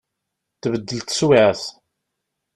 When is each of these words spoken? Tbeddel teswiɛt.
Tbeddel 0.61 0.99
teswiɛt. 1.01 1.63